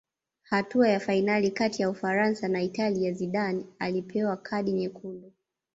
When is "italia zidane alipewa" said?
2.61-4.37